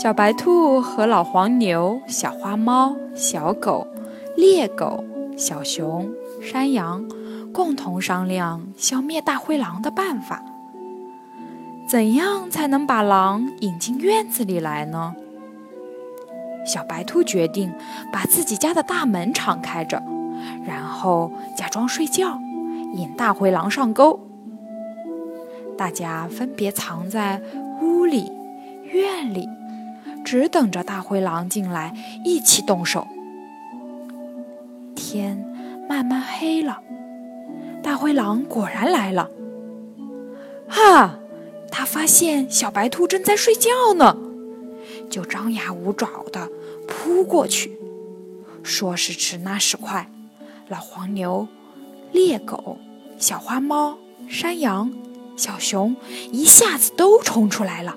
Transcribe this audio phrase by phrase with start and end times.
[0.00, 3.84] 小白兔和老黄牛、小花猫、小狗、
[4.36, 5.02] 猎狗、
[5.36, 6.08] 小熊、
[6.40, 7.04] 山羊
[7.52, 10.40] 共同商量消灭大灰狼的办法。
[11.88, 15.16] 怎样才能把狼引进院子里来呢？
[16.64, 17.74] 小白兔决定
[18.12, 20.00] 把自己家的大门敞开着，
[20.64, 22.38] 然后假装睡觉，
[22.94, 24.20] 引大灰狼上钩。
[25.76, 27.42] 大家分别藏在
[27.82, 28.30] 屋里、
[28.92, 29.48] 院里。
[30.30, 33.08] 只等着大灰狼进来，一起动手。
[34.94, 35.42] 天
[35.88, 36.82] 慢慢黑了，
[37.82, 39.30] 大灰狼果然来了。
[40.68, 41.18] 哈！
[41.72, 44.18] 他发现小白兔正在睡觉呢，
[45.08, 46.50] 就张牙舞爪的
[46.86, 47.78] 扑过去。
[48.62, 50.10] 说时迟，那时快，
[50.68, 51.48] 老黄牛、
[52.12, 52.76] 猎狗、
[53.16, 53.96] 小花猫、
[54.28, 54.92] 山羊、
[55.38, 55.96] 小熊
[56.30, 57.96] 一下子都冲出来了。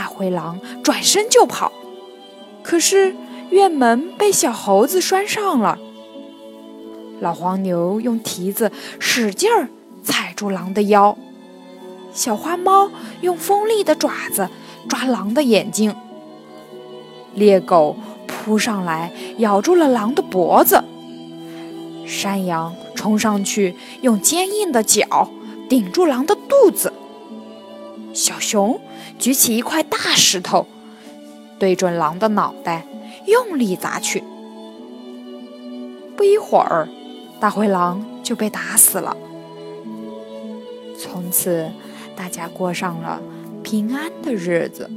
[0.00, 1.70] 大灰狼转身就跑，
[2.62, 3.14] 可是
[3.50, 5.78] 院门被小猴子拴上了。
[7.20, 9.68] 老黄牛用蹄子使劲儿
[10.02, 11.18] 踩住狼的腰，
[12.14, 12.90] 小花猫
[13.20, 14.48] 用锋利的爪子
[14.88, 15.94] 抓狼的眼睛，
[17.34, 17.94] 猎狗
[18.26, 20.82] 扑上来咬住了狼的脖子，
[22.06, 25.30] 山羊冲上去用坚硬的角
[25.68, 26.89] 顶住狼的肚子，
[28.12, 28.80] 小熊。
[29.18, 30.66] 举起一块大石头，
[31.58, 32.86] 对准狼的脑袋，
[33.26, 34.24] 用力砸去。
[36.16, 36.88] 不一会儿，
[37.38, 39.14] 大灰狼就被打死了。
[40.98, 41.70] 从此，
[42.16, 43.20] 大家过上了
[43.62, 44.90] 平安的日子。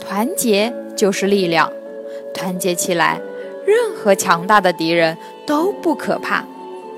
[0.00, 1.72] 团结就是力量，
[2.32, 3.20] 团结起来，
[3.64, 6.44] 任何强大的敌人都不可怕。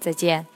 [0.00, 0.55] 再见。